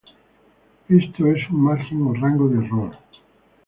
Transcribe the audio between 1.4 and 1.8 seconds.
un